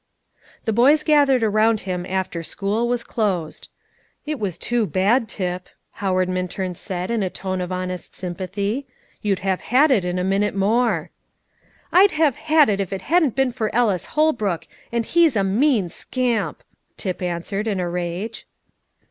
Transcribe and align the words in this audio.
The 0.65 0.73
boys 0.73 1.03
gathered 1.03 1.43
around 1.43 1.81
him 1.81 2.07
after 2.07 2.41
school 2.41 2.87
was 2.87 3.03
closed. 3.03 3.67
"It 4.25 4.39
was 4.39 4.57
too 4.57 4.87
bad, 4.87 5.29
Tip," 5.29 5.69
Howard 6.01 6.27
Minturn 6.27 6.73
said, 6.73 7.11
in 7.11 7.21
a 7.21 7.29
tone 7.29 7.61
of 7.61 7.71
honest 7.71 8.15
sympathy. 8.15 8.87
"You'd 9.21 9.45
have 9.45 9.61
had 9.61 9.91
it 9.91 10.03
in 10.03 10.17
a 10.17 10.23
minute 10.23 10.55
more." 10.55 11.11
"I'd 11.91 12.13
have 12.13 12.35
had 12.35 12.67
it 12.67 12.79
if 12.79 12.91
it 12.91 13.03
had 13.03 13.21
not 13.21 13.35
been 13.35 13.51
for 13.51 13.69
Ellis 13.75 14.05
Holbrook, 14.17 14.67
and 14.91 15.05
he's 15.05 15.35
a 15.35 15.43
mean 15.43 15.91
scamp!" 15.91 16.63
Tip 16.97 17.21
answered, 17.21 17.67
in 17.67 17.79
a 17.79 17.87
rage. 17.87 18.47